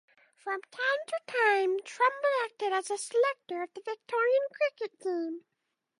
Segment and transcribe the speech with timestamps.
[0.35, 5.43] From time to time, Trumble acted as a selector of the Victorian cricket team.